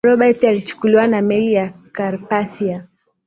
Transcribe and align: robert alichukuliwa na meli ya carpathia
robert 0.03 0.43
alichukuliwa 0.43 1.07
na 1.07 1.21
meli 1.21 1.53
ya 1.53 1.73
carpathia 1.91 2.87